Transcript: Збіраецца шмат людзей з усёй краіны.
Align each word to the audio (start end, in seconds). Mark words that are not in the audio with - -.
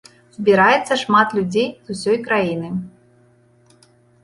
Збіраецца 0.35 0.93
шмат 1.01 1.35
людзей 1.41 1.69
з 1.91 1.99
усёй 1.99 2.17
краіны. 2.27 2.69